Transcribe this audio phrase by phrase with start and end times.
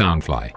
[0.00, 0.48] Soundfly。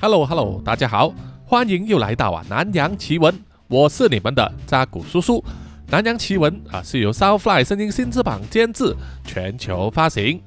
[0.00, 1.12] Hello Hello，大家好，
[1.44, 3.34] 欢迎又来到啊南洋奇闻，
[3.66, 5.44] 我是你们的扎古叔叔。
[5.88, 10.40] 南洋奇闻啊是由 Soundfly 声音新翅膀监制，全球发行。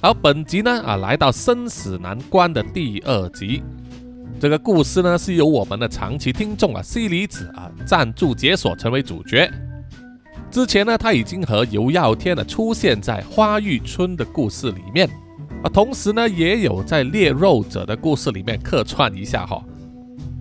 [0.00, 3.64] 好，本集呢啊来到生死难关的第二集。
[4.38, 9.50] 这个故事呢是由我们的长期听众啊西离子啊赞助解锁成为主角。
[10.50, 15.08] 之前呢他已经和尤耀天呢出现在花玉村的故事里面。
[15.62, 19.62] 啊，同时呢，也有在猎肉者的故事里面客串一下哈。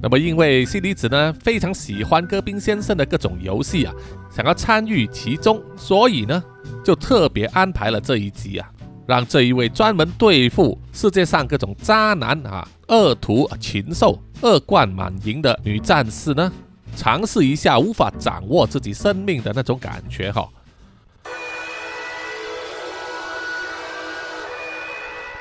[0.01, 3.93] 那么，因为西离子呢非常喜欢戈宾先生的各种游戏啊，
[4.31, 6.41] 想要参与其中，所以呢，
[6.85, 8.69] 就特别安排了这一集啊，
[9.05, 16.49] 让这一位专门对付世界上各种渣男啊、恶徒、禽兽、恶贯满盈的女战士呢，
[16.95, 20.47] 尝试一下无法掌握自己生命的那种感觉哈。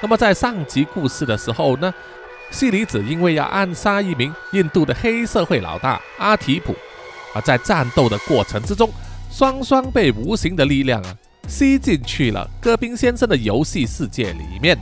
[0.00, 1.92] 那么在上集故事的时候呢，
[2.52, 6.72] 西里子因为要暗杀一名印度的黑社会老大阿提普，
[7.34, 8.88] 啊，在战斗的过程之中，
[9.28, 11.16] 双双被无形的力量啊
[11.48, 14.78] 吸进去了戈宾先生的游戏世界里面，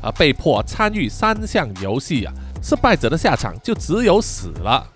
[0.00, 4.86] 啊，被迫参与三项游戏啊，失败者的下场就只有死了。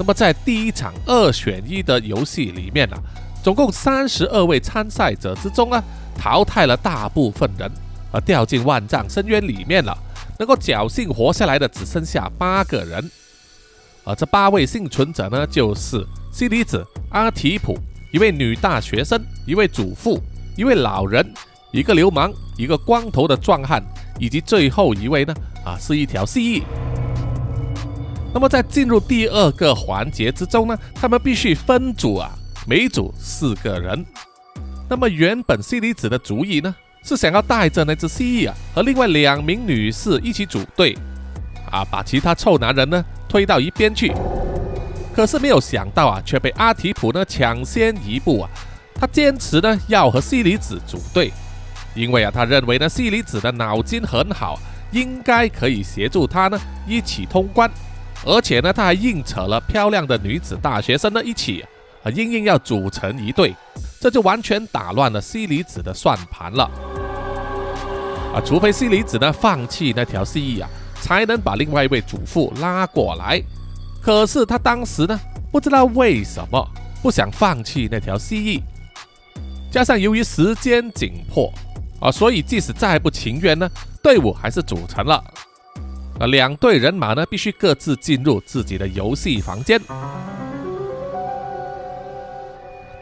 [0.00, 2.96] 那么在第一场二选一的游戏里面啊，
[3.44, 5.84] 总共三十二位参赛者之中啊，
[6.16, 7.70] 淘汰了大部分人。
[8.10, 9.94] 而掉进万丈深渊里面了，
[10.38, 13.10] 能够侥幸活下来的只剩下八个人，
[14.02, 17.78] 而这八位幸存者呢，就是西里子、阿提普、
[18.10, 20.18] 一位女大学生、一位祖父、
[20.56, 21.24] 一位老人、
[21.72, 23.80] 一个流氓、一个光头的壮汉，
[24.18, 26.62] 以及最后一位呢，啊，是一条蜥蜴。
[28.32, 32.30] 那么在进入第二个环节之中呢，他们必须分组啊，
[32.66, 34.04] 每组四个人。
[34.88, 36.74] 那么原本西离子的主意呢？
[37.02, 40.96] 是想要带着那只蜥蜴啊，和另外两名女士一起组队，
[41.70, 44.12] 啊，把其他臭男人呢推到一边去。
[45.14, 48.50] 可是没有想到啊，却被阿提普呢抢先一步啊。
[48.94, 51.32] 他坚持呢要和西离子组队，
[51.94, 54.58] 因为啊他认为呢西离子的脑筋很好，
[54.92, 57.70] 应该可以协助他呢一起通关。
[58.24, 61.64] 而且呢他还硬扯了漂亮的女子大学生呢一起
[62.02, 63.54] 啊，硬硬要组成一队，
[64.00, 66.64] 这就完全打乱了西离子的算盘了。
[68.34, 70.68] 啊，除非西离子呢放弃那条蜥蜴啊，
[71.00, 73.42] 才能把另外一位主妇拉过来。
[74.00, 75.18] 可是他当时呢，
[75.50, 76.66] 不知道为什么
[77.02, 78.62] 不想放弃那条蜥蜴，
[79.70, 81.52] 加上由于时间紧迫
[82.00, 83.68] 啊，所以即使再不情愿呢，
[84.02, 85.22] 队伍还是组成了。
[86.20, 89.80] 啊，两队人马呢，必须各自进入自己的游戏房间。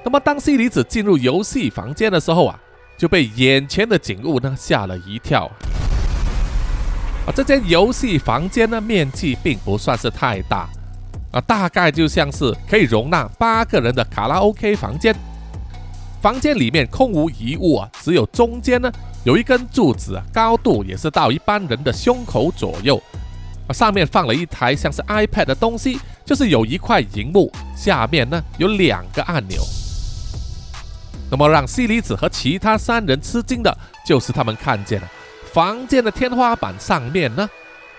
[0.05, 2.59] 那么，当西离子进入游戏房间的时候啊。
[2.99, 5.49] 就被眼前的景物呢吓了一跳。
[7.25, 10.69] 啊，这间游戏房间呢面积并不算是太大，
[11.31, 15.15] 啊，大概就像是可以容纳八个人的卡拉 OK 房间。
[16.21, 18.91] 房间里面空无一物啊，只有中间呢
[19.25, 23.01] 有一根柱子啊，高度也是到一般人的胸口左右。
[23.67, 29.61] 啊，上面放了一台像是 iPad 的东西，就是有一块荧幕，下面呢有两个按钮。
[31.31, 35.07] 那么让西离子和其他三人吃惊的就是，他们看见了
[35.53, 37.47] 房间的天花板上面呢，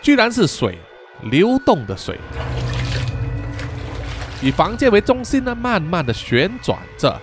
[0.02, 0.80] 居然是水，
[1.24, 2.18] 流动的水，
[4.42, 7.22] 以房间为中心呢，慢慢的旋转着。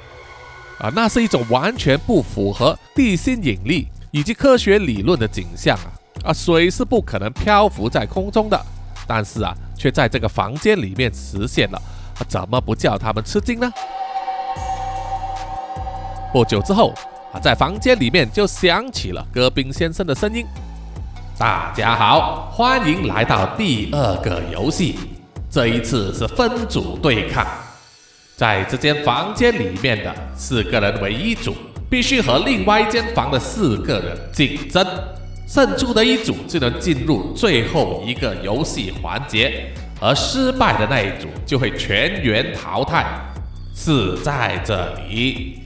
[0.79, 5.89] 啊，那是一种完全不符合地心引力以及科学理论的景象啊！
[6.27, 8.61] 啊，水是不可能漂浮在空中的，
[9.07, 11.81] 但是啊，却在这个房间里面实现了，
[12.29, 13.73] 怎么不叫他们吃惊呢？
[16.33, 16.93] 不久之后，
[17.33, 20.45] 啊，在房间里面就响起了戈宾先生的声音
[21.39, 24.99] ：“大家好，欢迎来到第二个游戏。
[25.49, 27.47] 这一次是分组对抗，
[28.37, 31.57] 在这间房间里面的四个人为一组，
[31.89, 34.87] 必须和另外一间房的四个人竞争。
[35.49, 43.07] 胜出的一组就能进入最后一个游戏环节，而失败的那一组就会全员淘汰。
[43.75, 45.63] 是在这里。”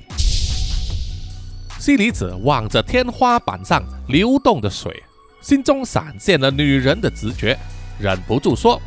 [1.77, 5.03] 西里子望着天花板上流动的水，
[5.41, 7.59] 心中闪现了女人的直觉，
[7.99, 8.81] 忍不住说：“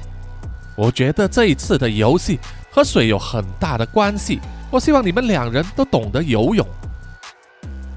[0.77, 2.39] 我觉得这一次的游戏
[2.73, 4.39] 和水有很大的关系。
[4.71, 6.67] 我希望你们两人都懂得游泳。”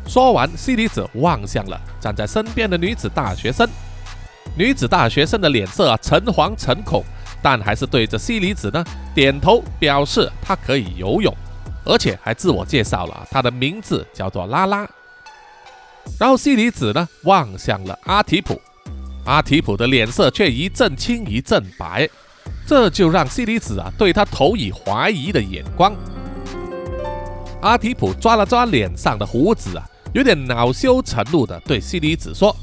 [0.07, 3.69] 说完，西离子望向了站在身边的女子大学生。
[4.57, 7.03] 女子大学生的脸色啊橙黄橙恐，
[7.43, 8.85] 但还是对着西离子呢
[9.15, 11.35] 点头，表示她可以游泳。
[11.85, 14.89] 而且还自我介绍了，她的名字叫做拉拉。
[16.21, 18.61] 然后西里子呢望向了阿提普，
[19.25, 22.09] 阿提普的脸色却一阵青一阵白，
[22.67, 25.95] 这就让西里子啊对他投以怀疑的眼光。
[27.63, 32.55] 阿提普抓了抓脸上的胡子啊，有点恼羞成怒的对西里子说：“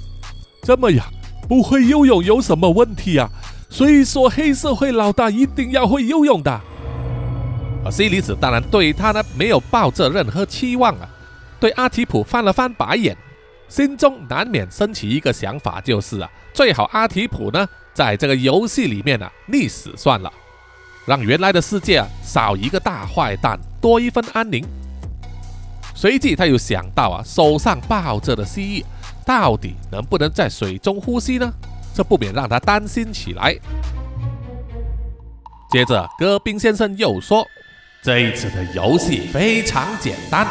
[0.61, 1.05] 这么样，
[1.47, 3.29] 不会游泳有什么问题啊？
[3.69, 6.61] 谁说黑社会老大一定要会游泳的？”
[7.83, 11.09] 而西里子当然对他呢没有抱着任何期望啊，
[11.59, 13.17] 对阿提普翻了翻白眼，
[13.67, 20.31] 心中难免升起一个想法，就是啊，最好阿提普呢在这个游戏里面啊溺死算了，
[21.05, 24.65] 让原来的世界啊少一个大坏蛋，多一分安宁。
[25.95, 28.83] 随即他又想到啊，手上抱着的蜥蜴
[29.25, 31.53] 到底能不能在水中呼吸呢？
[31.93, 33.55] 这不免让他担心起来。
[35.71, 37.47] 接着，戈宾先生又说。
[38.01, 40.45] 这一次的游戏非常简单，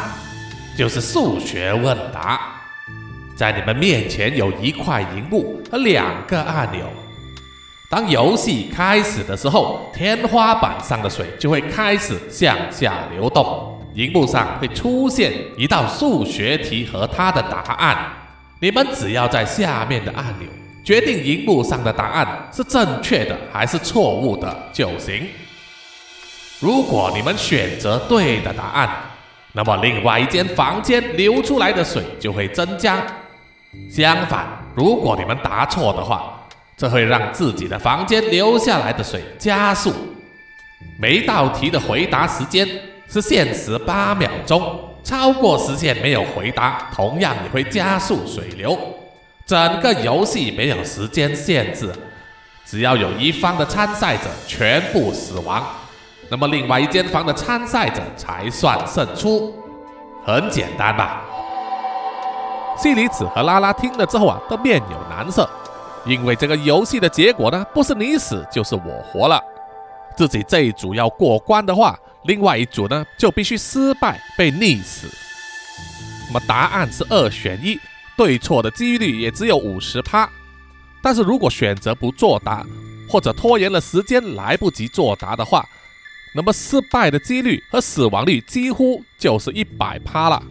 [0.77, 2.55] 就是数学问答。
[3.35, 6.91] 在你们面前有一块荧幕和两个按钮。
[7.89, 18.11] 当游戏开始的时候，天花板上的水就会开始向下流动，荧幕上会出现一道数学题和它的答案。
[18.59, 20.47] 你们只要在下面的按钮
[20.83, 25.27] 决定荧幕上的答案是正确的还是错误的就行。
[26.59, 28.89] 如果你们选择对的答案，
[29.51, 33.05] 那么另外一间房间流出来的水就会增加。
[33.89, 36.42] 相反，如果你们答错的话，
[36.75, 39.93] 这会让自己的房间流下来的水加速。
[40.99, 42.67] 每道题的回答时间
[43.07, 44.61] 是限时八秒钟，
[45.03, 48.77] 超过时限没有回答，同样也会加速水流。
[49.45, 51.91] 整个游戏没有时间限制，
[52.65, 55.63] 只要有一方的参赛者全部死亡。
[56.29, 59.53] 那么，另外一间房的参赛者才算胜出，
[60.25, 61.21] 很简单吧？
[62.77, 65.47] 西里子和拉拉听了之后啊，都面有难色，
[66.05, 69.41] 因为这个游戏的结果呢，不是你死就是我活了。
[70.15, 75.07] 自己这一组要过关的话，另外一组呢就必须失败被溺死。
[76.27, 77.79] 那么答案是二选一，
[78.15, 80.29] 对错的几率也只有五十趴。
[81.01, 82.65] 但是如果选择不作答，
[83.09, 85.65] 或者拖延了时间来不及作答的话，
[86.35, 90.41] 那么失败的几率和死亡率几乎就是一百趴了。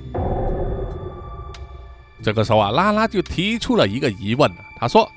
[2.22, 4.56] 这个时候啊，拉拉就提出了一个疑问了。
[4.78, 5.10] 他说：“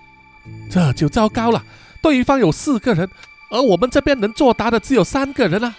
[0.70, 1.64] 这就糟糕了，
[2.02, 3.10] 对方有四个人，
[3.50, 5.76] 而我们这边能作答的只有三个人啊。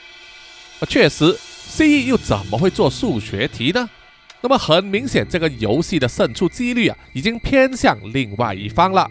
[0.88, 3.88] 确实，C 又怎么会做数学题呢？
[4.40, 9.10] 那么很明显，这个游戏的胜出几率啊，已经偏向另外一方了。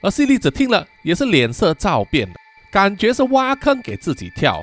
[0.00, 2.28] 而 C 粒子听了也是脸色骤变。
[2.68, 4.62] 感觉是挖坑给自己跳，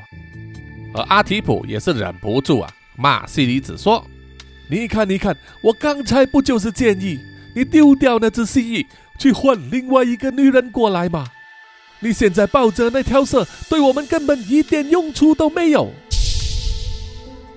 [0.94, 4.06] 而阿提普也是忍不住啊，骂西里子说
[4.70, 7.20] ：“你看，你看，我刚才不就是建议
[7.56, 11.26] 你丢掉那只蜥蜴，去换另外一个女人过来嘛？
[12.00, 15.92] 你现在抱着那条蛇，对我们根本一点用处都没有。”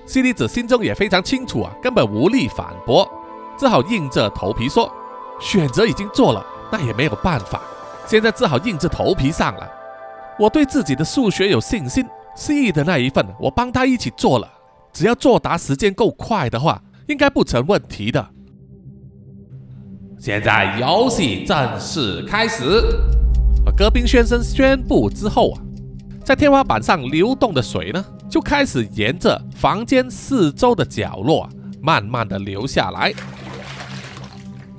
[0.07, 3.11] 西里子心中也非常清楚啊，根本无力反驳，
[3.59, 4.93] 只好硬着头皮说
[5.41, 7.61] ：“选择已经做了，那也没有办法，
[8.07, 9.69] 现在只好硬着头皮上了。”
[10.39, 12.07] 我对自己的数学有信心
[12.37, 14.49] 蜥蜴的那一份我帮他一起做了，
[14.93, 18.31] 只要作答时间够快的话，应该不成问题的。
[20.19, 22.65] 现在游戏正式开始。
[23.65, 25.61] 啊戈宾先生宣布之后啊，
[26.25, 31.51] 在天花板上流动的水呢，就开始沿着房间四周的角落啊，
[31.83, 33.13] 慢慢的流下来。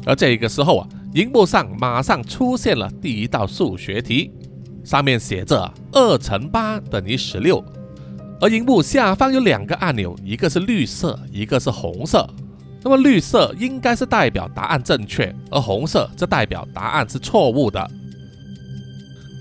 [0.06, 4.32] 而这个时候啊，荧幕上马上出现了第一道数学题。
[4.84, 7.62] 上面写着二乘八等于十六，
[8.40, 12.26] 而荧幕下方有两个按钮，一个是绿色，一个是红色。
[12.88, 17.86] 那么绿色应该是代表答案正确，而红色则代表答案是错误的。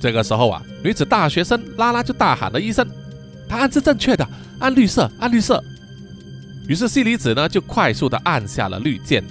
[0.01, 2.85] 这个时候啊，女子大学生拉拉就大喊了一声
[3.49, 5.63] ：“答案是正确的，按绿色，按绿色。”
[6.67, 9.23] 于是西里子呢就快速的按下了绿键，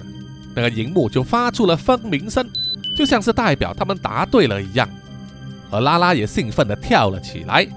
[0.54, 2.48] 那个荧幕就发出了蜂鸣声，
[2.96, 4.88] 就像是代表他们答对了一样。
[5.70, 7.68] 而拉拉也兴奋地跳了起来，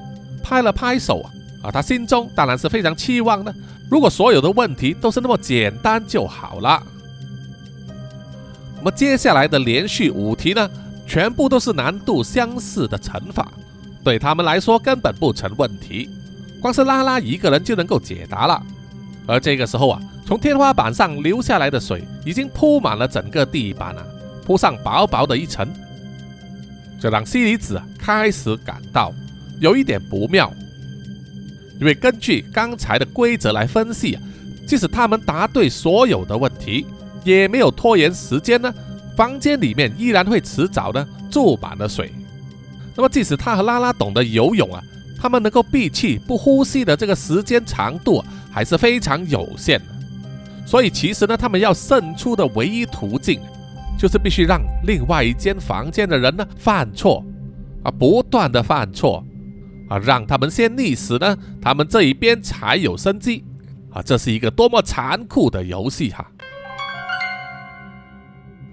[0.41, 1.27] 拍了拍手啊！
[1.63, 3.53] 啊，他心中当然是非常期望的。
[3.89, 6.81] 如果所有的问题都是那么简单就好了。
[8.77, 10.69] 那么接下来的连续五题呢，
[11.07, 13.51] 全部都是难度相似的乘法，
[14.03, 16.09] 对他们来说根本不成问题。
[16.61, 18.61] 光是拉拉一个人就能够解答了。
[19.25, 24.05] 而这个时候啊，从天花板上流下来的水已经铺满了整个地板了，
[24.45, 25.67] 铺上薄薄的一层。
[26.99, 29.13] 这让西里子开始感到
[29.59, 30.53] 有一点不妙，
[31.79, 34.21] 因为根据刚才的规则来分析啊，
[34.67, 36.85] 即使他们答对所有的问题，
[37.23, 38.73] 也没有拖延时间呢，
[39.15, 42.11] 房间里面依然会迟早呢注满了水。
[42.95, 44.83] 那么即使他和拉拉懂得游泳啊，
[45.17, 48.21] 他们能够闭气不呼吸的这个时间长度
[48.51, 49.85] 还是非常有限的。
[50.65, 53.39] 所以其实呢，他们要胜出的唯一途径，
[53.97, 57.23] 就是必须让另外一间房间的人呢犯错
[57.83, 59.23] 啊，不断的犯错
[59.89, 63.43] 啊，让他们先溺死呢，他们这一边才有生机
[63.91, 66.25] 啊，这是一个多么残酷的游戏哈！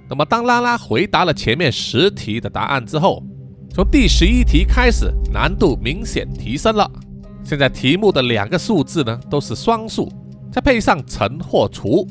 [0.09, 3.21] 那么当拉拉回答了前面十题的答案之后。
[3.75, 6.91] 从第十一题开始，难度明显提升了。
[7.45, 10.11] 现在题目的两个数字呢都是双数，
[10.51, 12.09] 再配上乘或除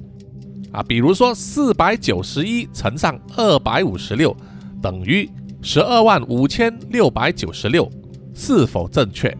[0.71, 4.37] 啊，比如说四百九十一乘上二百五十六
[4.79, 5.27] 等于
[5.63, 7.89] 十二万五千六百九十六，
[8.35, 9.35] 是否正确？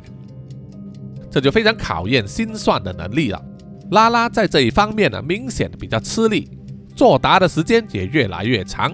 [1.30, 3.44] 这就非常考验心算的能力了。
[3.92, 6.50] 拉拉在这一方面呢，明显的比较吃力，
[6.96, 8.92] 作答的时间也越来越长。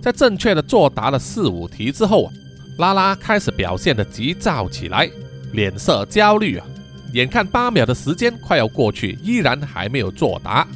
[0.00, 2.32] 在正确的作答了四五题之后啊，
[2.78, 5.08] 拉拉开始表现的急躁起来，
[5.52, 6.66] 脸色焦虑啊。
[7.12, 10.66] 眼看八秒的时间快要过去，依然还没有作答。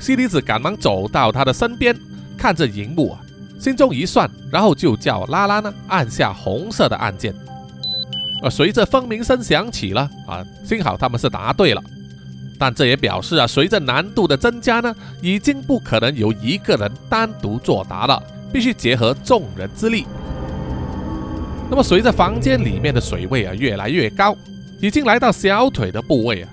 [0.00, 1.96] 西里子赶忙走到他的身边，
[2.36, 3.20] 看着荧幕啊，
[3.58, 7.34] 心中一算，然后就叫拉拉呢按下红色的按键。
[8.42, 11.82] 而随着蜂鸣声响起了啊，幸好他们是答对了。
[12.58, 18.22] 但这也表示啊，随着难度的增加呢，已经不可能由一个人单独作答了。
[18.50, 20.06] 必须结合众人之力。
[21.68, 24.34] 那么，随着房间里面的水位啊越来越高，
[24.80, 26.48] 已经来到小腿的部位啊，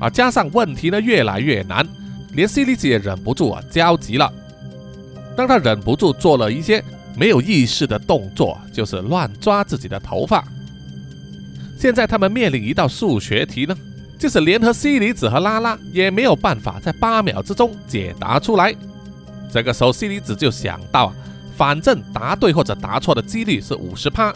[0.00, 1.86] 啊，加上问题呢越来越难，
[2.32, 4.28] 连西里子也忍不住啊焦急了。
[5.36, 6.82] 当他忍不住做了一些
[7.16, 10.44] 没有意识的动作，就是乱抓自己的头发。
[11.78, 13.76] 现在他们面临一道数学题呢，
[14.18, 18.74] 就是联合西里子和拉拉也没有办法在八秒之中解答出来。
[19.52, 21.14] 这个时候，西里子就想到啊。
[21.56, 24.30] 反正答对或者答错的几率是五十趴，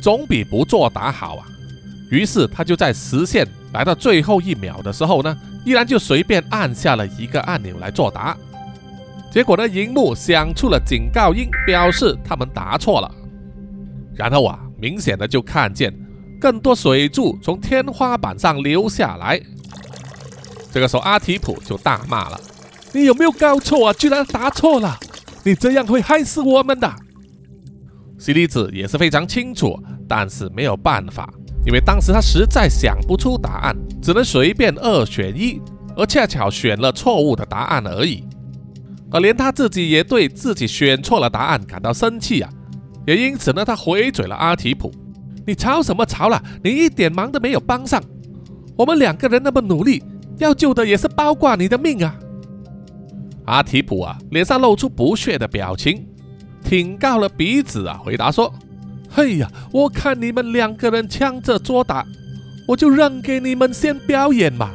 [0.00, 1.44] 总比不作答好啊。
[2.10, 8.36] 于是他就在实现来到最后一秒的时候呢，依然就随便按下了一个按钮来作答。
[9.30, 13.14] 结果呢，荧幕响出了警告音，表示他们答错了。
[14.14, 15.94] 然后啊，明显的就看见
[16.40, 19.40] 更多水柱从天花板上流下来。
[20.72, 22.40] 这个时候，阿提普就大骂了
[22.92, 23.92] ：“你有没有搞错啊？
[23.92, 24.98] 居然答错了！”
[25.42, 26.92] 你这样会害死我们的。
[28.18, 31.32] 西里子也是非常清楚，但是没有办法，
[31.64, 35.60] 因为当时他实在想不出答案，只能随便二选一，
[35.96, 38.24] 而恰巧选了错误的答案而已。
[39.10, 42.50] 而连他自己也对自己选错了答案感到生气啊，
[43.06, 44.92] 也因此呢，他回嘴了阿提普
[45.46, 46.42] ：“你吵什么吵了？
[46.62, 48.02] 你一点忙都没有帮上，
[48.76, 50.02] 我们两个人那么努力，
[50.38, 52.16] 要救的也是包括你的命啊！”
[53.46, 56.06] 阿提普啊，脸上露出不屑的表情，
[56.62, 58.52] 挺高了鼻子啊，回答说
[59.10, 62.06] ：“嘿呀，我看你们两个人抢着作答，
[62.68, 64.70] 我就让给你们先表演嘛，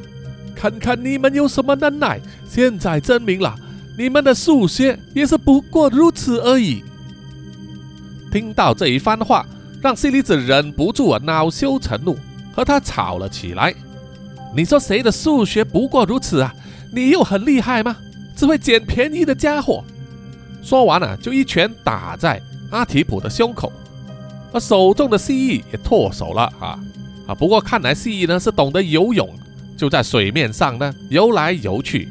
[0.54, 2.20] 看看你们有什么能耐。
[2.50, 3.56] 现在证明了，
[3.98, 6.84] 你们的数学也是不过如此而已。”
[8.32, 9.46] 听到这一番话，
[9.82, 12.18] 让西里子忍不住啊恼羞成怒，
[12.54, 13.74] 和他吵了起来。
[14.56, 16.54] 你说谁的数学不过如此啊？
[16.92, 17.96] 你又很厉害吗？
[18.36, 19.84] 只会捡便宜的家伙，
[20.62, 23.72] 说完了就一拳打在阿提普的胸口，
[24.52, 26.78] 而手中的蜥蜴也脱手了啊
[27.28, 27.36] 啊！
[27.36, 29.30] 不过看来蜥蜴呢是懂得游泳，
[29.78, 32.10] 就在水面上呢游来游去。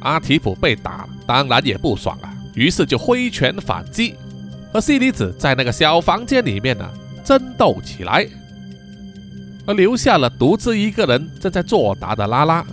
[0.00, 4.14] 阿提普被打，当然也不爽啊，于是就挥拳反击，
[4.72, 6.88] 和西里子在那个小房间里面呢
[7.24, 8.26] 争斗起来，
[9.66, 12.64] 而留下了独自一个人正在作答的拉拉。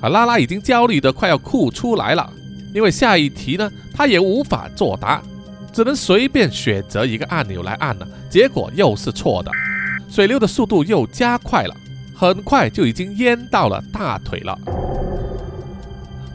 [0.00, 2.32] 啊，拉拉已经焦虑的快要哭出来了，
[2.72, 5.22] 因为下一题呢，他也无法作答，
[5.72, 9.50] 只能随便选择一个按钮来按了，结果又是错的，
[10.08, 11.76] 水流的速度又加快了，
[12.14, 14.58] 很快就已经淹到了大腿了。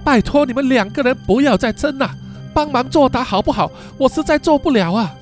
[0.06, 2.10] 拜托你们两个人不要再争了，
[2.54, 3.72] 帮忙作答好不好？
[3.98, 5.14] 我实在做不了啊！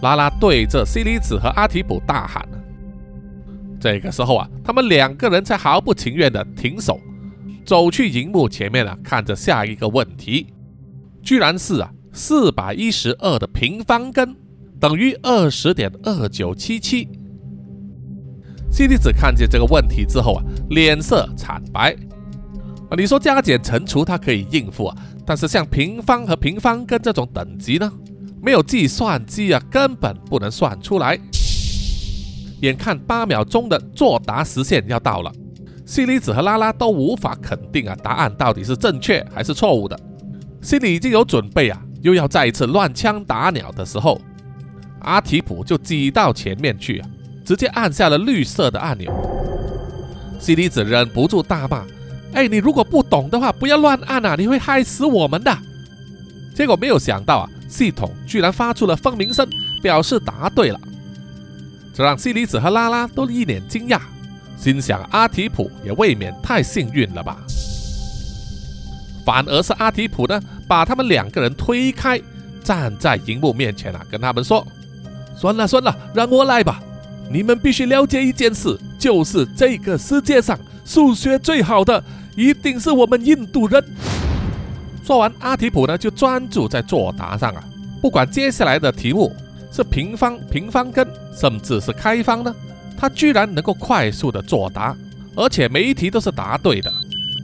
[0.00, 2.48] 拉拉对着西里子和阿提普大喊。
[3.80, 7.00] 这个时候啊，他们两个人才毫不情愿的停手。
[7.64, 10.46] 走去荧幕前面啊，看着下一个问题，
[11.20, 14.34] 居然是啊，四百一十二的平方根
[14.80, 17.08] 等于二十点二九七七。
[18.70, 21.96] 西里子看见这个问题之后啊，脸色惨白
[22.88, 22.96] 啊。
[22.96, 27.92] 你说加减乘除他可以应付啊，但是像平方和平方根这种等级呢，
[28.42, 31.18] 没有计算机啊，根本不能算出来。
[32.60, 35.32] 眼看八秒钟的作答时限要到了。
[35.86, 39.98] 西里子和拉拉都无法肯定啊，答案到底是正确还是错误的，
[40.60, 44.20] 心里已经有准备啊，又要再一次乱枪打鸟的时候，
[45.00, 47.08] 阿提普就挤到前面去啊，
[47.44, 49.10] 直接按下了绿色的按钮。
[50.38, 51.86] 西里子忍不住大骂
[52.32, 55.56] ：“哎，你如果不懂的话，不要乱按啊，你会害死我们的！”
[56.54, 59.48] 结果没有想到啊，系统居然发出了蜂鸣声，
[59.82, 60.80] 表示答对了，
[61.94, 64.00] 这让西里子和拉拉都一脸惊讶。
[64.56, 67.38] 心想阿提普也未免太幸运了吧，
[69.24, 72.20] 反而是阿提普呢，把他们两个人推开，
[72.64, 74.66] 站在荧幕面前啊，跟他们说
[75.38, 76.82] ：“算了算了，让我来吧。
[77.30, 80.58] 你们必须了解一件事，就是这个世界上
[80.88, 82.02] 数学最好的
[82.34, 83.84] 一定是我们印度人。”
[85.04, 87.62] 说完，阿提普呢就专注在作答上啊，
[88.00, 89.30] 不管接下来的题目
[89.70, 91.06] 是平方、平方根，
[91.38, 92.54] 甚至是开方呢。
[92.96, 94.96] 他居然能够快速的作答，
[95.36, 96.90] 而且每一题都是答对的。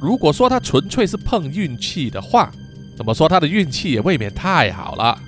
[0.01, 2.51] 如果说他纯粹是碰运气的话，
[2.97, 5.19] 怎么说他的运气也未免太好了。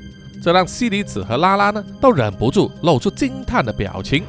[0.43, 4.25] 这让西里子和拉拉呢都忍不住露出惊叹的表情。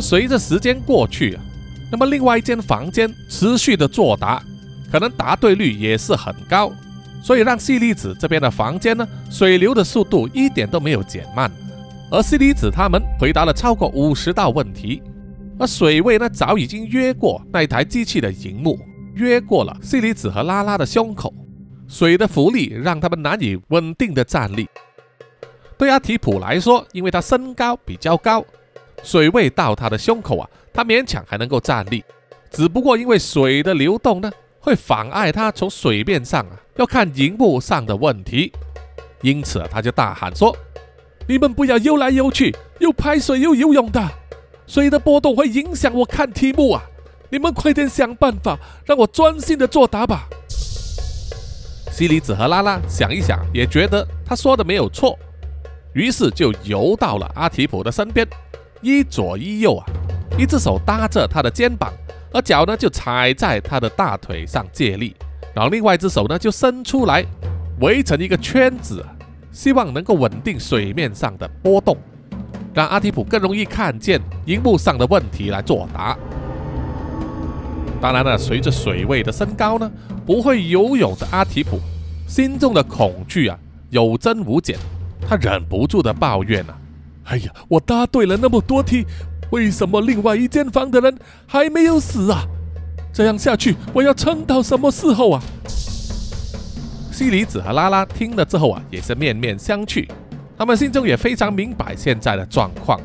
[0.00, 1.42] 随着时间过去啊，
[1.90, 4.42] 那么另外一间房间持续的作答，
[4.90, 6.72] 可能答对率也是很高，
[7.22, 11.50] 所以让西里子这边的房间呢水流的速度一点都没有减慢。
[12.10, 15.02] 而西里子他们回答了超过五十道问题，
[15.58, 18.78] 而水位呢早已经越过那台机器的荧幕，
[19.14, 21.32] 越过了西里子和拉拉的胸口。
[21.86, 24.68] 水的浮力让他们难以稳定的站立。
[25.78, 28.44] 对阿提普来说，因为他身高比较高，
[29.02, 32.04] 水位到他的胸口啊，他勉强还能够站立。
[32.50, 38.52] 只不过因为水的流动呢，会妨碍他从水面上啊要看荧幕上的问题，
[39.22, 40.56] 因此他就大喊说。
[41.28, 44.02] 你们不要游来游去，又拍水又游泳的，
[44.66, 46.82] 水的波动会影响我看题目啊！
[47.30, 50.26] 你们快点想办法，让我专心的作答吧。
[51.92, 55.18] 西里子和拉拉想一想，也觉得他说的没有错，
[55.92, 58.26] 于是就游到了阿提普的身边，
[58.80, 59.84] 一左一右啊，
[60.38, 61.92] 一只手搭着他的肩膀，
[62.32, 65.14] 而脚呢就踩在他的大腿上借力，
[65.54, 67.24] 然后另外一只手呢就伸出来，
[67.80, 69.04] 围成一个圈子。
[69.50, 71.96] 希望能够稳定水面上的波动，
[72.72, 76.16] 让阿提普更容易看见荧幕上的问题来作答。
[78.00, 79.90] 当然了，随着水位的升高呢，
[80.24, 81.80] 不会游泳的阿提普
[82.28, 83.58] 心中的恐惧啊。
[83.90, 84.78] 有增无减，
[85.26, 86.78] 他忍不住的抱怨啊
[87.28, 89.06] ：“哎呀，我答对了那么多题，
[89.50, 91.14] 为什么另外一间房的人
[91.46, 92.46] 还没有死啊？
[93.12, 95.42] 这样下去，我要撑到什么时候啊？”
[97.12, 100.08] 西里子和拉拉听了之后啊，也是面面相觑，
[100.56, 102.98] 他们心中也非常明白现在的状况。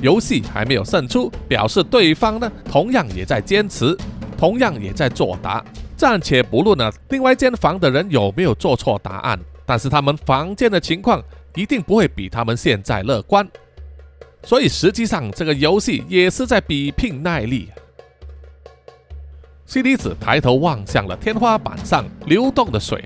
[0.00, 3.96] 游戏还没有胜出，表示对方呢同样也在坚持，
[4.36, 5.64] 同样也在作答。
[5.96, 11.22] 暂且不论呢另外一间房的人有没有做错答案，但是他们房间的情况
[11.54, 13.48] 一定不会比他们现在乐观。
[14.42, 17.68] 所以实际上这个游戏也是在比拼耐力。
[19.66, 23.04] 西里子抬头望向了天花板上流动的水。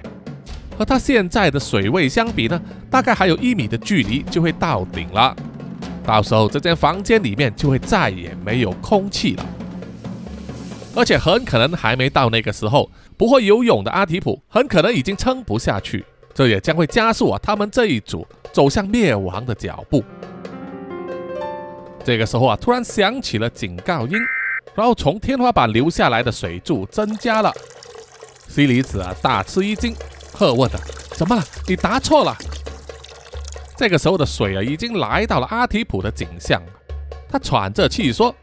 [0.76, 5.36] 和它现在的水位相比呢，大概还有一米的距离就会到顶了。
[6.04, 9.46] 到时候这间房间里面就会再也没有空气了，
[10.96, 16.04] 而且很可能还没到那个时候，不会游泳的阿提普很可能已经撑不下去，
[16.34, 20.02] 这也将会加速啊他们这一组走向灭亡的脚步。
[22.04, 24.18] 这个时候啊，突然响起了警告音，
[24.74, 27.52] 然后从天花板流下来的水柱增加了。
[28.48, 29.94] 西里子啊大吃一惊。
[30.36, 30.78] 喝问的
[31.14, 31.42] ：“怎么了？
[31.68, 32.36] 你答错了。”
[33.78, 36.60] 这个时候的水啊，已经来到了阿提普的颈项。
[37.28, 38.34] 他喘着气说：“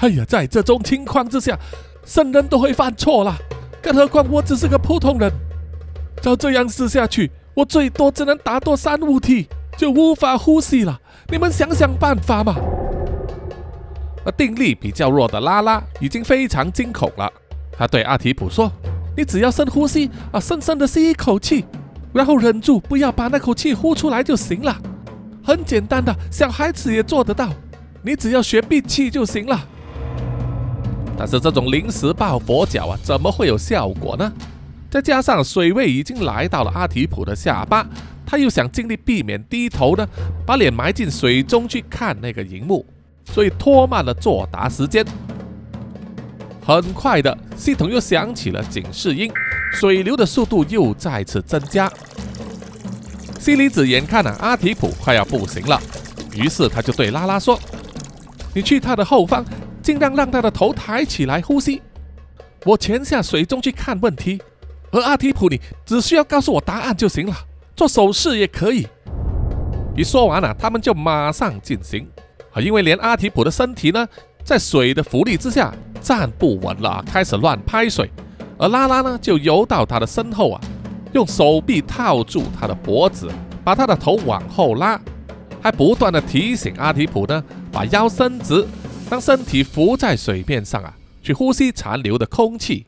[0.00, 1.58] 哎呀，在这种情况之下，
[2.04, 3.34] 圣人都会犯错了，
[3.82, 5.32] 更何况我只是个普通人。
[6.20, 11.00] 照这样试下去，我最多只能打多三五体，就无法呼吸了。
[11.30, 12.56] 你们想想办法嘛。”
[14.24, 17.32] 而定力比较弱的拉拉已经非常惊恐了，
[17.72, 18.70] 他对阿提普说。
[19.16, 21.64] 你只要深呼吸啊，深深的吸一口气，
[22.12, 24.76] 然后忍住，不要把那口气呼出来就行了。
[25.42, 27.50] 很简单的，小孩子也做得到。
[28.02, 29.60] 你只要学闭气就行了。
[31.18, 34.32] 但是这种临时抱佛脚啊，怎么会有效果呢？
[34.90, 37.86] 再加上水位已经来到了阿提普的下巴，
[38.26, 40.06] 他又想尽力避免低头呢，
[40.44, 42.84] 把脸埋进水中去看那个荧幕，
[43.24, 45.06] 所以拖慢了作答时间。
[46.62, 49.30] 很快的，系统又响起了警示音，
[49.72, 51.90] 水流的速度又再次增加。
[53.38, 55.80] 西里子眼看啊，阿提普快要不行了，
[56.34, 57.58] 于是他就对拉拉说
[58.54, 59.44] ：“你去他的后方，
[59.82, 61.82] 尽尽量让他的头抬起来呼吸。
[62.64, 64.40] 我潜下水中去看问题，
[64.92, 67.34] 而阿提普，你只需要告诉我答案就行了，
[67.76, 68.86] 做手势也可以。
[69.96, 72.08] 一说完了，他们就马上进行
[72.52, 74.06] 啊，因为连阿提普的身体呢，
[74.44, 78.10] 在水的浮力之下站不稳了，开始乱拍水，
[78.58, 80.60] 而拉拉呢就游到他的身后啊，
[81.12, 83.28] 用手臂套住他的脖子，
[83.62, 85.00] 把他的头往后拉，
[85.60, 88.66] 还不断的提醒阿提普呢，把腰伸直，
[89.10, 90.96] 让身体浮在水面上啊。
[91.22, 92.86] 去呼吸残留的空气，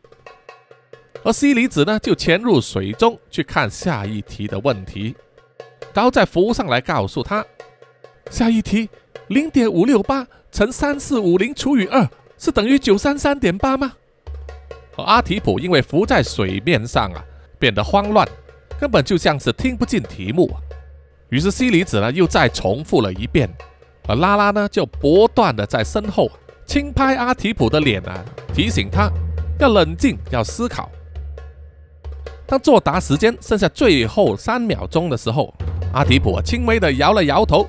[1.25, 5.15] 而西离子呢就潜入水中去看下一题的问题，
[5.95, 7.45] 然后再浮上来告诉他，
[8.31, 8.89] 下一题
[9.29, 12.09] 零点五六八乘三四五零除以二
[12.39, 13.93] 是等于九三三点八吗？
[14.97, 17.25] 而阿提普因为浮在水面上啊，
[17.59, 18.29] 变得慌乱，
[18.81, 20.59] 根本就像是听不进题目啊。
[21.31, 23.49] 于是西离子呢又再重复了一遍，
[24.09, 26.31] 而拉拉呢就不断的在身后。
[26.67, 29.11] 轻拍阿提普的脸啊，提醒他
[29.59, 30.91] 要冷静，要思考。
[32.53, 35.55] 当作答时间剩下最后三秒钟的时候，
[35.95, 37.67] 阿提普轻微的摇了摇头。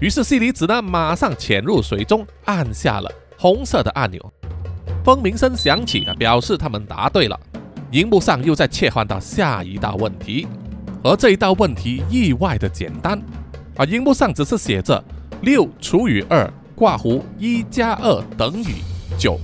[0.00, 4.32] 于是西离子呢，马上潜入水中，按下了红色的按钮。
[5.04, 7.38] 蜂鸣声响起，表示他们答对了。
[7.90, 10.48] 荧幕上又在切换到下一道问题，
[11.02, 13.20] 而这一道问题意外的简单
[13.76, 13.84] 啊！
[13.84, 15.04] 荧幕上只是写着
[15.42, 16.50] 六除以二。
[16.74, 18.76] 挂弧一加二等于
[19.18, 19.38] 九。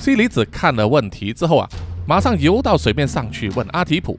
[0.00, 1.68] 西离子看了问题之后啊，
[2.06, 4.18] 马上游到水面上去问阿提普。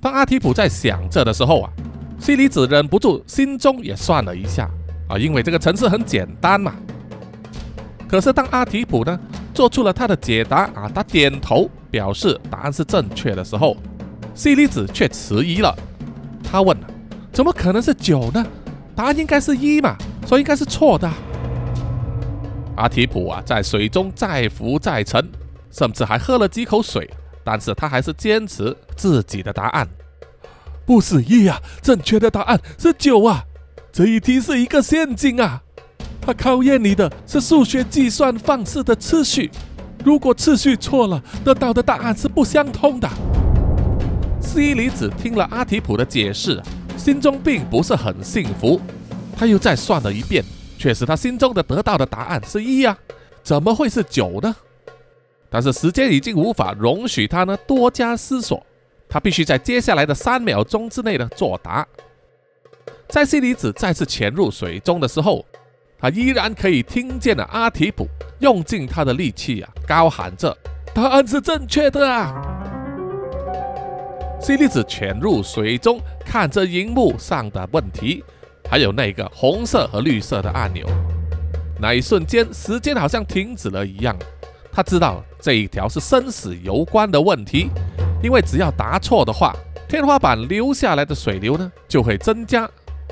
[0.00, 1.70] 当阿提普在想着的时候啊，
[2.18, 4.68] 西里子忍不住心中也算了一下
[5.08, 6.74] 啊，因为这个城市很简单嘛。
[8.08, 9.18] 可是当阿提普呢
[9.54, 13.76] 做出了他的解答啊，他点头表示答案是正确的时候，
[14.34, 15.72] 西里子却迟疑了。
[16.42, 16.76] 他问：
[17.32, 18.44] 怎么可能是九呢？
[18.96, 21.08] 答案应该是一嘛，所以应该是错的。
[22.76, 25.26] 阿提普啊，在水中再浮再沉，
[25.72, 27.10] 甚至还喝了几口水，
[27.42, 29.88] 但是他还是坚持自己的答案，
[30.86, 33.42] 不是一啊，正确的答案是九啊！
[33.90, 35.62] 这一题是一个陷阱啊，
[36.20, 39.50] 它考验你的是数学计算方式的次序，
[40.04, 43.08] 如果次序错了，得到的答案是不相通的。
[44.40, 46.62] 西里子听了阿提普的解释，
[46.96, 48.80] 心中并不是很幸福，
[49.36, 50.44] 他又再算了一遍。
[50.78, 52.96] 确实，他心中的得到的答案是一啊，
[53.42, 54.54] 怎么会是九呢？
[55.52, 58.64] 但是时间已经无法容许他呢多加思索，
[59.06, 61.86] 他必须在接下来的三秒钟之内呢作答。
[63.06, 65.44] 在西离子再次潜入水中的时候，
[65.98, 70.56] 他依然可以听见了阿提普用尽他的力气啊，高喊着
[70.94, 72.32] ：“答案是正确的啊！”
[74.40, 78.24] 西离子潜入水中，看着荧幕上的问题。
[78.70, 80.86] 还有那个红色和绿色的按钮，
[81.78, 84.16] 那一瞬间，时间好像停止了一样。
[84.72, 87.68] 他知道这一条是生死攸关的问题，
[88.22, 89.52] 因为只要答错的话，
[89.88, 92.70] 天花板流下来的水流呢就会增加。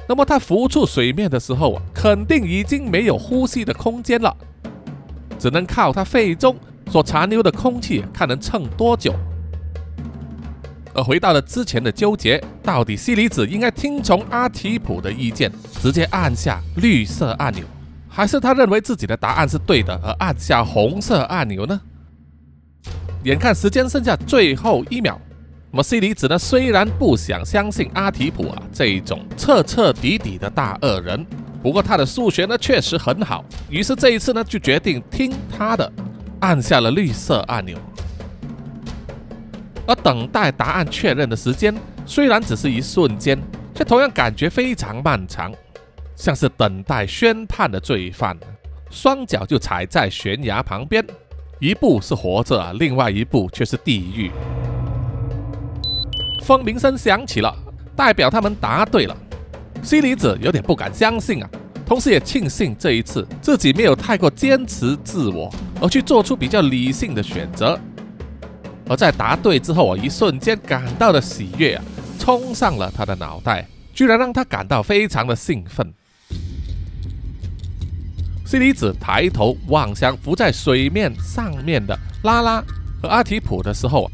[0.08, 4.34] 那么他浮出水面的时候啊，肯定已经没有呼吸的空间了，
[5.40, 6.56] 只能靠他肺中
[6.88, 9.12] 所残留的空气，看能撑多久。
[10.94, 17.64] 而回到了之前的纠结，到底西里子应该听从阿提普的意见，直接按下绿色按钮，
[18.08, 21.80] 还是他认为自己的答案是对的而按下红色按钮呢？
[23.24, 25.20] 眼看时间剩下最后一秒，
[25.70, 26.38] 那么西里子呢？
[26.38, 31.26] 虽然不想相信阿提普啊这一种彻彻底底的大恶人，
[31.62, 35.92] 不过他的数学呢确实很好，于是这一次呢就决定听他的，
[36.40, 37.76] 按下了绿色按钮。
[39.86, 41.74] 而等待答案确认的时间，
[42.06, 43.38] 虽然只是一瞬间，
[43.74, 45.52] 却同样感觉非常漫长，
[46.16, 48.38] 像是等待宣判的罪犯，
[48.88, 51.04] 双脚就踩在悬崖旁边，
[51.60, 54.30] 一步是活着，另外一步却是地狱。
[56.42, 57.54] 风鸣声响起了，
[57.94, 59.14] 代表他们答对了。
[59.82, 61.50] 西离子有点不敢相信啊，
[61.84, 67.78] 同时也庆幸这一次自己没有太过坚持自我，而去做出比较理性的选择。
[68.88, 71.84] 而在答对之后啊，一瞬间感到的喜悦啊，
[72.18, 75.92] 冲上了他的脑袋，居然让他感到非常的兴奋。
[78.50, 82.60] 西里子抬头望向浮在水面上面的拉拉
[83.00, 84.10] 和阿提普的时候，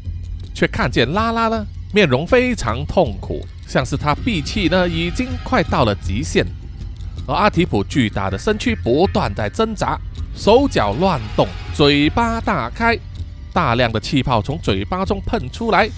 [0.53, 6.45] 却看见拉拉呢面容非常痛苦，像是他闭气呢已经快到了极限，
[7.25, 9.99] 而阿提普巨大的身躯不断在挣扎，
[10.35, 12.95] 手脚乱动，嘴巴大开。
[13.51, 15.89] 大量的气泡从嘴巴中喷出来，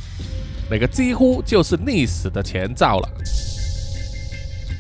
[0.71, 3.09] 那个几乎就是溺死的前兆了。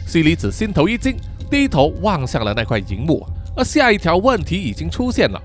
[0.07, 1.17] 西里子心头一惊，
[1.51, 3.27] 低头望向了那块荧幕，
[3.59, 5.41] 而下一条问题已经出现了，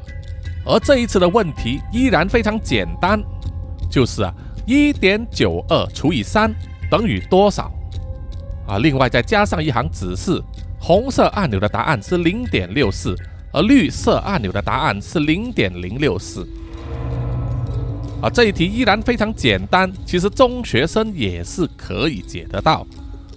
[0.65, 3.21] 而这一次的问题依然非常简单，
[3.91, 4.33] 就是啊，
[4.69, 6.55] 一点九二除以三
[6.89, 7.73] 等于多少？
[8.69, 10.41] 啊，另外再加上一行指示，
[10.79, 13.17] 红色按钮的答案是零点六四，
[13.53, 16.47] 而绿色按钮的答案是零点零六四。
[18.23, 22.87] 啊，这一题依然非常简单，其实中学生也是可以解得到。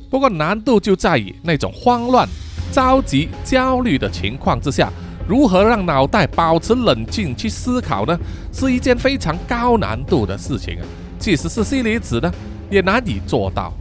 [0.07, 2.29] 不过难度就在于那种慌乱、
[2.71, 4.91] 着急、焦虑的情况之下，
[5.27, 8.17] 如何让脑袋保持冷静去思考呢？
[8.53, 10.83] 是一件非常高难度的事情啊！
[11.19, 12.31] 即使是西离子呢，
[12.69, 13.73] 也难以做到。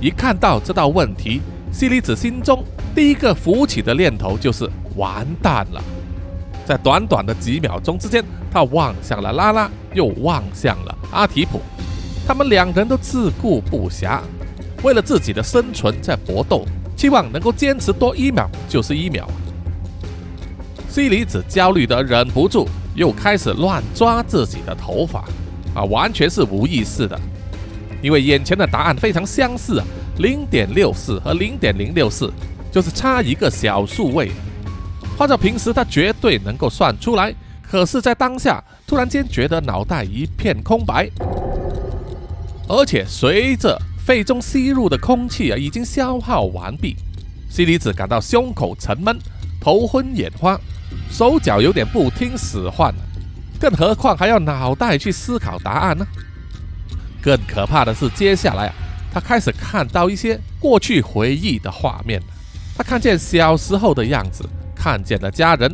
[0.00, 1.40] 一看到这道问题，
[1.72, 5.82] 西离子心中第一个浮起的念头就是完蛋了。
[6.64, 11.60] 在短短的几秒钟之间，他望向了拉拉，又望向了阿提普，
[12.26, 14.20] 他们两人都自顾不暇，
[14.82, 16.64] 为了自己的生存在搏斗，
[16.98, 19.26] 希望能够坚持多一秒就是一秒。
[20.90, 25.20] 西离子焦虑的忍不住，又开始乱抓自己的头发，
[25.74, 27.18] 啊，完全是无意识的，
[28.02, 29.86] 因为眼前的答案非常相似啊，
[30.18, 32.32] 零点六四和零点零六四
[32.72, 34.32] 就是差一个小数位。
[35.16, 37.32] 换照平时，他绝对能够算出来。
[37.62, 41.08] 可是，在当下，突然间觉得脑袋一片空白，
[42.66, 46.96] 而且随着肺中吸入的空气啊，已经消耗完毕。
[47.50, 49.18] 西离子感到胸口沉闷、
[49.60, 50.58] 头昏眼花，
[51.10, 52.90] 手脚有点不听使唤，
[53.60, 56.06] 更何况还要脑袋去思考答案呢？
[57.20, 58.74] 更可怕的是，接下来啊，
[59.12, 62.18] 他开始看到一些过去回忆的画面。
[62.78, 64.42] 他看见小时候的样子。
[64.74, 65.70] 看见了家人，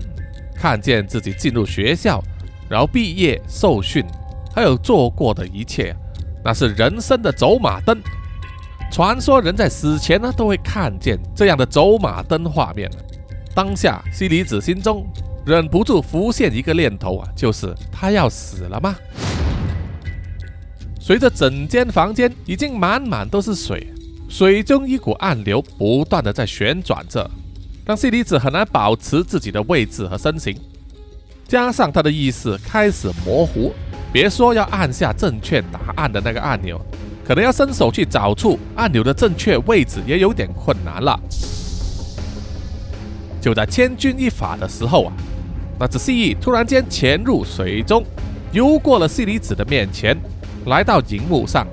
[0.57, 2.21] 看见自己进入学校，
[2.69, 4.05] 然后毕业受训，
[4.53, 5.95] 还有做过的一切，
[6.43, 7.97] 那是人生的走马灯。
[8.91, 12.91] 传说人在死前呢，都会看见这样的走马灯画面。
[13.55, 15.05] 当下，西离子心中
[15.45, 18.95] 忍不住浮现一个念头啊，就是他要死了吗？
[21.01, 23.87] 随着整间房间已经满满都是水，
[24.29, 27.31] 水中一股暗流不断的在旋转着。
[27.85, 30.57] 让西离子很难保持自己的位置和身形，
[31.47, 33.75] 加上他的意识开始模糊，
[34.11, 36.81] 别说要按下正确答案的那个按钮，
[37.25, 41.19] 可能要伸手去找出按钮的正确位置也有点困难了。
[43.41, 45.13] 就在千钧一发的时候啊，
[45.79, 48.05] 那只蜥蜴突然间潜入水中，
[48.53, 50.17] 游过了西里子的面前，
[50.67, 51.67] 来到荧幕上，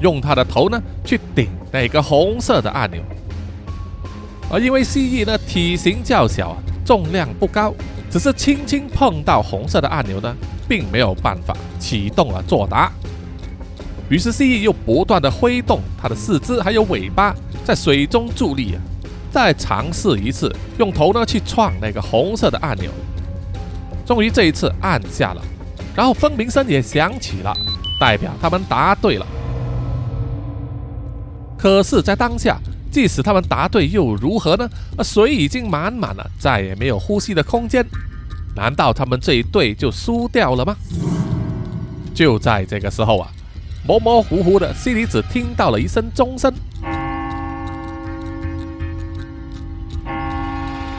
[0.00, 3.00] 用他的头呢去顶那个红色的按钮。
[4.50, 7.74] 而因为蜥蜴呢体型较小，重量不高，
[8.10, 10.34] 只是轻轻碰到红色的按钮呢，
[10.68, 12.92] 并没有办法启动了作答。
[14.08, 18.78] 于是蜥蜴又不断的挥动它的四肢还有尾巴，在水中助力啊，
[19.30, 22.90] 再尝试一次用头呢去撞那个红色的按钮。
[24.04, 25.42] 终于这一次按下了，
[25.94, 27.52] 然后蜂鸣声也响起了，
[28.00, 29.26] 代表他们答对了。
[31.58, 32.58] 可是，在当下。
[32.88, 34.66] 即使他们答对又如何呢？
[34.96, 37.84] 而水已经满满了，再也没有呼吸的空间。
[38.54, 40.74] 难道他们这一队就输掉了吗？
[42.14, 43.28] 就在这个时候啊，
[43.86, 46.52] 模模糊糊的，西里子听到了一声钟声。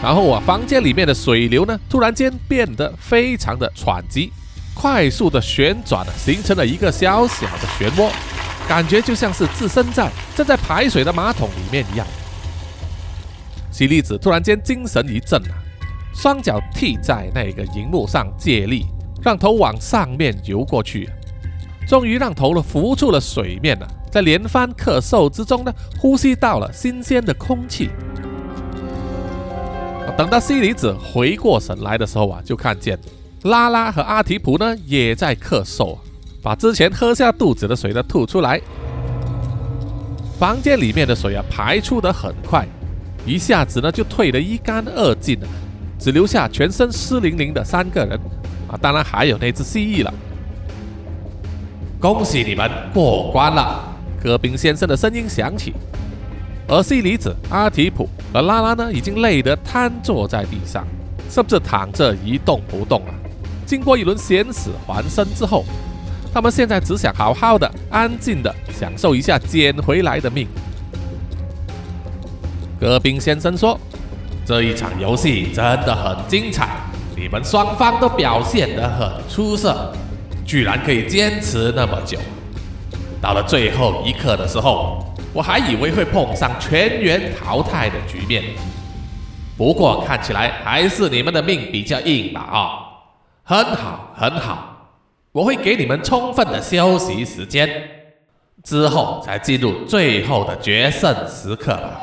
[0.02, 4.32] 然后啊，房间里面的水流呢，突然间变得非常的湍急，
[4.74, 8.10] 快速的旋转，形成了一个小小的漩涡。
[8.70, 12.08] 感觉就像是置身在正在排水的马桶里面一样。
[13.72, 15.56] 西粒子突然间精神一振啊，
[16.14, 18.86] 双脚踢在那个荧幕上借力，
[19.22, 21.10] 让头往上面游过去，
[21.88, 23.88] 终于让头呢浮出了水面了。
[24.12, 27.90] 在连番咳嗽之中呢，呼吸到了新鲜的空气。
[30.18, 32.98] 等到西里子回过神来的时候啊，就看见
[33.44, 35.98] 拉拉和阿提普呢也在咳嗽。
[36.42, 38.62] 把之前喝下肚子的水呢吐出来，
[40.40, 42.66] 房间里面的水啊排出的很快，
[43.26, 45.48] 一下子呢就退得一干二净了，
[46.00, 48.18] 只留下全身湿淋淋的三个人
[48.68, 50.14] 啊，当然还有那只蜥蜴了。
[52.00, 53.84] 恭喜你们过关了，
[54.22, 55.74] 戈宾先生的声音响起，
[56.68, 60.86] 而西里子、阿提普和拉拉呢已经累得瘫坐在地上，
[61.30, 63.14] 甚至躺着一动不动了。
[63.66, 65.66] 经过一轮险死还生之后。
[66.34, 70.48] 他们现在只想好好的、安静的享受一下捡回来的命。
[72.80, 73.80] 戈宾先生说
[74.46, 76.78] ：“这一场游戏真的很精彩，
[77.16, 79.92] 你们双方都表现得很出色，
[80.48, 82.18] 居然可以坚持那么久。
[83.22, 88.44] 到了最后一刻的时候，我还以为会碰上全员淘汰的局面。
[89.58, 92.40] 不过看起来还是你们的命比较硬吧？
[92.42, 92.60] 啊，
[93.44, 94.92] 很好，很好，
[95.32, 97.70] 我会给你们充分的休息时间，
[98.64, 102.00] 之后才进入最后的决胜时刻吧。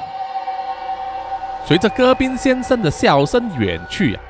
[1.64, 4.20] 随着戈宾先生的笑声远去啊，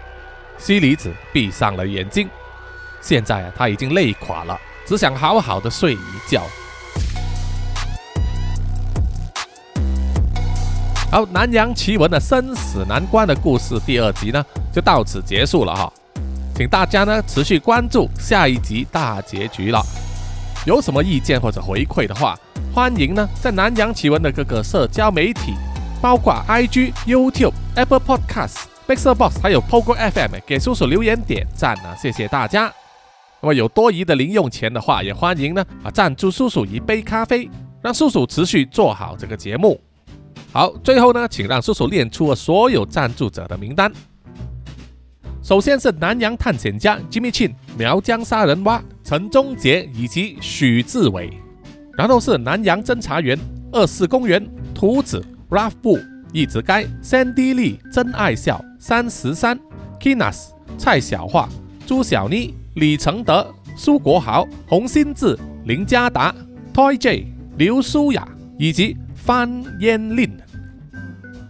[0.57, 2.29] 西里子闭上了眼睛。
[3.05, 6.43] 现在啊，他已经累垮了，只想好好的睡一觉。
[11.11, 15.93] 好，南洋奇闻的生死难关的故事第二集呢，就到此结束了哈。
[16.57, 19.85] 请大家呢持续关注下一集大结局了。
[20.65, 22.35] 有什么意见或者回馈的话，
[22.75, 25.53] 欢迎呢在南洋奇闻的各个社交媒体。
[26.01, 31.97] 包括 IG、YouTube、Apple Podcasts、Mixer Box，还有 Pogo FM，给叔叔留言点赞啊！
[31.97, 32.71] 谢谢大家。
[33.45, 37.47] 那么有多余的零用钱的话，也欢迎呢啊赞助叔叔一杯咖啡，
[37.83, 39.79] 让叔叔持续做好这个节目。
[40.51, 43.93] 好，最后呢，请让叔叔念出所有赞助者的名单。
[45.43, 51.31] 首先是南洋探险家 Jimmy Chin、苗疆杀人蛙陈忠杰以及许志伟，
[51.99, 53.39] 然后是南洋侦查员
[53.73, 54.43] 二四公园
[54.75, 55.23] 图子。
[55.51, 55.99] Ralph 布、
[56.33, 59.61] 一直该、Sandy 丽、真爱笑、三十三、
[60.01, 60.47] Kinas、
[60.79, 61.47] 蔡小桦、
[61.87, 66.35] 朱小妮、李承德、苏国豪、洪新志、林家达、
[66.73, 68.27] Toy J、刘舒雅
[68.59, 70.37] 以及范嫣令。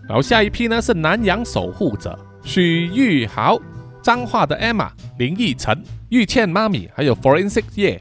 [0.06, 3.58] 然后下一批呢是南洋守护者许玉豪、
[4.02, 7.98] 彰化的 Emma、林奕晨、玉倩妈咪，还有 Forensic 叶。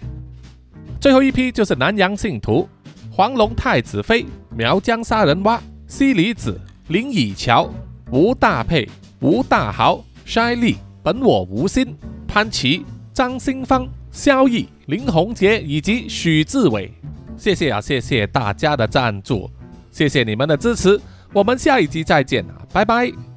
[0.99, 2.67] 最后一批就是南洋信徒
[3.09, 5.62] 黄龙太子妃、苗疆杀人蛙。
[5.88, 7.71] 西里子、林以乔、
[8.12, 8.89] 吴大佩、
[9.21, 11.95] 吴大豪、筛利、本我无心、
[12.27, 12.83] 潘琪、
[13.13, 16.91] 张新芳、萧毅、林宏杰以及许志伟，
[17.38, 19.49] 谢谢啊，谢谢大家的赞助，
[19.91, 20.99] 谢谢你们的支持，
[21.32, 23.33] 我们下一集再见啊，拜拜。